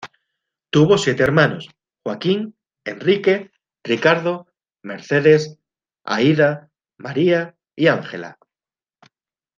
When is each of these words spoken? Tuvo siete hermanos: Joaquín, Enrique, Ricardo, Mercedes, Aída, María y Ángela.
Tuvo 0.71 0.97
siete 0.97 1.21
hermanos: 1.21 1.69
Joaquín, 2.03 2.55
Enrique, 2.83 3.51
Ricardo, 3.83 4.47
Mercedes, 4.83 5.59
Aída, 6.03 6.71
María 6.97 7.55
y 7.75 7.85
Ángela. 7.85 8.39